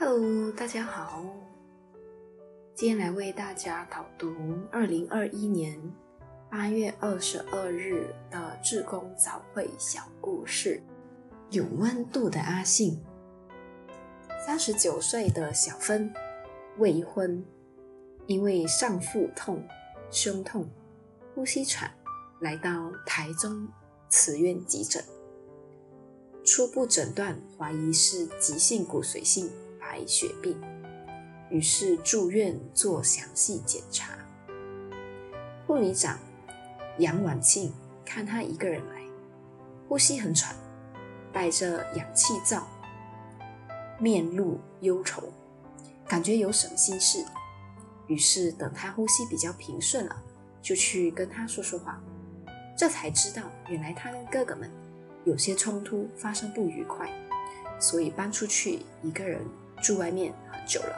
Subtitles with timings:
[0.00, 1.24] Hello，大家好，
[2.72, 4.32] 今天来为大家导读
[4.70, 5.76] 二零二一年
[6.48, 10.80] 八月二十二日的志工早会小故事。
[11.50, 13.02] 有温度的阿信，
[14.46, 16.14] 三十九岁的小芬，
[16.76, 17.44] 未婚，
[18.28, 19.66] 因为上腹痛、
[20.12, 20.70] 胸痛、
[21.34, 21.90] 呼吸喘，
[22.38, 23.66] 来到台中
[24.08, 25.02] 慈院急诊。
[26.44, 29.50] 初步诊断怀疑是急性骨髓性
[29.88, 30.54] 白血病，
[31.48, 34.12] 于是住院做详细检查。
[35.66, 36.18] 护理长
[36.98, 37.72] 杨婉庆
[38.04, 39.00] 看他一个人来，
[39.88, 40.54] 呼吸很喘，
[41.32, 42.68] 带着氧气罩，
[43.98, 45.32] 面露忧愁，
[46.06, 47.24] 感觉有什么心事。
[48.08, 50.22] 于是等他呼吸比较平顺了，
[50.60, 51.98] 就去跟他说说话。
[52.76, 54.70] 这才知道，原来他跟哥哥们。
[55.24, 57.10] 有些冲突发生不愉快，
[57.78, 59.42] 所以搬出去一个人
[59.82, 60.96] 住外面很久了，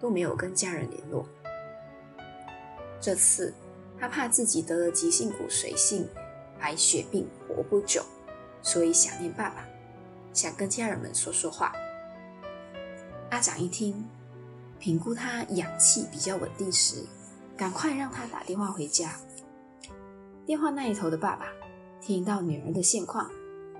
[0.00, 1.26] 都没有跟家人联络。
[3.00, 3.52] 这次
[3.98, 6.08] 他怕自己得了急性骨髓性
[6.60, 8.04] 白血病活不久，
[8.62, 9.66] 所以想念爸爸，
[10.32, 11.72] 想跟家人们说说话。
[13.30, 14.04] 阿长一听，
[14.78, 17.04] 评估他氧气比较稳定时，
[17.56, 19.16] 赶快让他打电话回家。
[20.44, 21.46] 电话那一头的爸爸
[22.00, 23.30] 听到女儿的现况。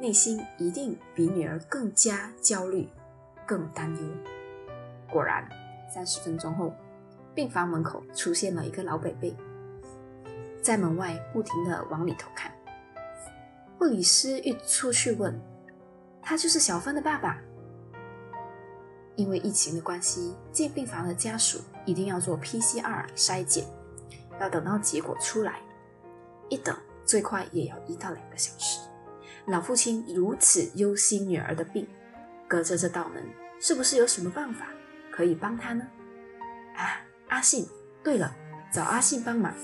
[0.00, 2.88] 内心一定比女儿更加焦虑、
[3.46, 4.02] 更担忧。
[5.10, 5.48] 果然，
[5.92, 6.72] 三十分钟后，
[7.34, 9.36] 病房门口出现了一个老北北，
[10.62, 12.52] 在门外不停的往里头看。
[13.78, 15.38] 护理师一出去问，
[16.22, 17.38] 他就是小芬的爸爸。
[19.16, 23.66] 因为疫情的关系，进病房的家属一定要做 PCR 筛检，
[24.40, 25.60] 要等到结果出来，
[26.48, 28.80] 一等最快也要一到两个小时。
[29.46, 31.86] 老父亲如此忧心女儿的病，
[32.52, 33.24] 隔着这道门，
[33.58, 34.66] 是不是有什么办法
[35.10, 35.88] 可以帮他呢？
[36.76, 37.66] 啊，阿信，
[38.04, 38.36] 对了，
[38.70, 39.54] 找阿信帮忙。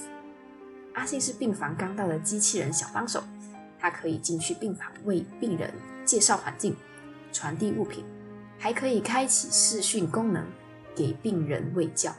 [0.94, 3.22] 阿信是病房刚到的机器人小帮手，
[3.78, 5.71] 他可以进去病房为病人
[6.06, 6.75] 介绍环境、
[7.31, 8.06] 传递物品，
[8.59, 10.47] 还可以开启视讯功能
[10.97, 12.10] 给病人喂教。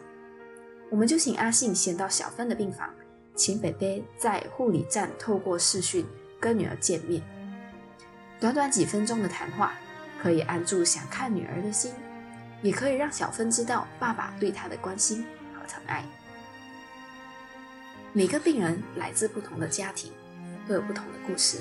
[0.92, 2.94] 我们就请阿信先到小芬的病房，
[3.34, 6.06] 请北北在护理站透过视讯
[6.40, 7.24] 跟女儿见面。
[8.40, 9.74] 短短几分钟的谈话，
[10.22, 11.94] 可以安住想看女儿的心，
[12.62, 16.04] 也可以让小芬知道爸爸对她的关心和疼爱。
[18.12, 20.12] 每个病人来自不同的家庭，
[20.68, 21.60] 都有不同的故事。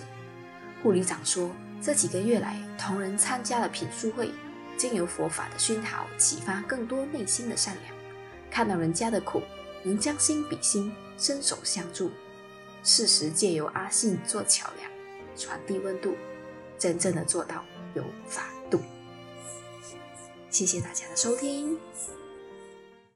[0.83, 1.51] 护理长说，
[1.83, 4.31] 这几个月来，同仁参加了品书会，
[4.77, 7.95] 经由佛法的熏陶，启发更多内心的善良。
[8.51, 9.43] 看到人家的苦，
[9.83, 12.11] 能将心比心，伸手相助。
[12.83, 14.91] 适时借由阿信做桥梁，
[15.37, 16.17] 传递温度。
[16.79, 17.65] 真正的做到
[17.99, 18.81] 有法度。
[20.51, 21.77] 谢谢大家的收听。